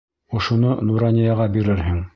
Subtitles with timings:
[0.39, 2.07] Ошоно Нуранияға бирерһең.